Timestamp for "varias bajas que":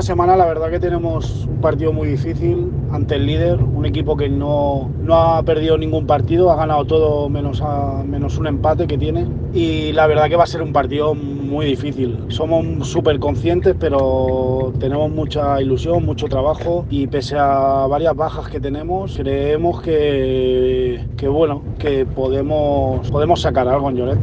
17.86-18.58